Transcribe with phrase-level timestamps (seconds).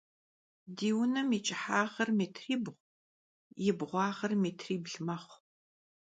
[0.75, 2.75] Di vunem yi ç'ıhağır mêtribğu,
[3.63, 5.37] yi bğuağır mêtribl mexhu.